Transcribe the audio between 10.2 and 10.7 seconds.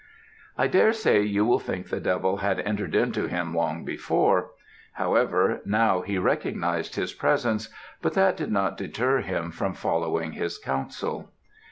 his